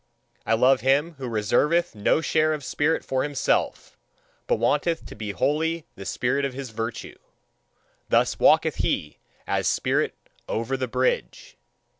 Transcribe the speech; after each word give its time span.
I 0.47 0.55
love 0.55 0.81
him 0.81 1.13
who 1.19 1.27
reserveth 1.29 1.93
no 1.93 2.21
share 2.21 2.53
of 2.53 2.63
spirit 2.63 3.05
for 3.05 3.21
himself, 3.21 3.99
but 4.47 4.55
wanteth 4.55 5.05
to 5.05 5.13
be 5.13 5.29
wholly 5.29 5.85
the 5.93 6.07
spirit 6.07 6.43
of 6.43 6.55
his 6.55 6.71
virtue: 6.71 7.19
thus 8.09 8.39
walketh 8.39 8.77
he 8.77 9.19
as 9.45 9.67
spirit 9.67 10.15
over 10.49 10.75
the 10.75 10.87
bridge. 10.87 11.55